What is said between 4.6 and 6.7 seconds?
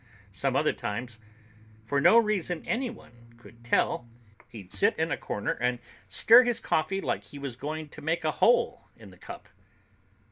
sit in a corner and stir his